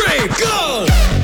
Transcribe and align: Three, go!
Three, 0.00 0.28
go! 0.28 1.19